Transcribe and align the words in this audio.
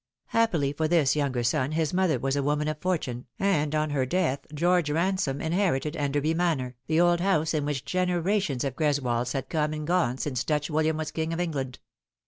Happily 0.29 0.73
for 0.73 0.87
this 0.87 1.15
younger 1.15 1.43
son 1.43 1.73
his 1.73 1.93
mother 1.93 2.17
was 2.17 2.35
a 2.35 2.41
woman 2.41 2.67
of 2.67 2.79
fortune, 2.79 3.27
and 3.37 3.75
on 3.75 3.91
her 3.91 4.03
death 4.03 4.47
George 4.51 4.89
Ransome 4.89 5.39
inherited 5.41 5.95
Enderby 5.95 6.33
Manor, 6.33 6.75
the 6.87 6.99
old 6.99 7.19
house 7.19 7.53
in 7.53 7.65
which 7.65 7.85
generations 7.85 8.63
of 8.63 8.75
Greswolds 8.75 9.33
had 9.33 9.47
coma 9.47 9.75
and 9.77 9.85
gone 9.85 10.17
since 10.17 10.43
Dutch 10.43 10.69
WUliam 10.71 10.97
was 10.97 11.11
King 11.11 11.33
of 11.33 11.39
England. 11.39 11.77